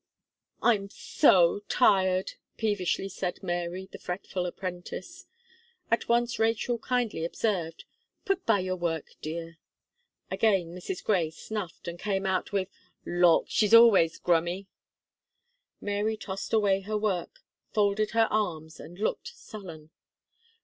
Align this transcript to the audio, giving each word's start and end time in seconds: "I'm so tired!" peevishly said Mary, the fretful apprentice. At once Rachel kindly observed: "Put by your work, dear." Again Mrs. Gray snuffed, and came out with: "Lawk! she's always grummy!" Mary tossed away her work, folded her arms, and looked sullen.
"I'm 0.63 0.89
so 0.89 1.59
tired!" 1.69 2.31
peevishly 2.57 3.07
said 3.07 3.43
Mary, 3.43 3.87
the 3.91 3.99
fretful 3.99 4.47
apprentice. 4.47 5.27
At 5.91 6.09
once 6.09 6.39
Rachel 6.39 6.79
kindly 6.79 7.23
observed: 7.23 7.85
"Put 8.25 8.43
by 8.43 8.61
your 8.61 8.77
work, 8.77 9.11
dear." 9.21 9.59
Again 10.31 10.73
Mrs. 10.73 11.03
Gray 11.03 11.29
snuffed, 11.29 11.87
and 11.87 11.99
came 11.99 12.25
out 12.25 12.51
with: 12.51 12.69
"Lawk! 13.05 13.45
she's 13.47 13.75
always 13.75 14.17
grummy!" 14.17 14.65
Mary 15.79 16.17
tossed 16.17 16.51
away 16.51 16.79
her 16.81 16.97
work, 16.97 17.43
folded 17.71 18.09
her 18.17 18.27
arms, 18.31 18.79
and 18.79 18.97
looked 18.97 19.27
sullen. 19.35 19.91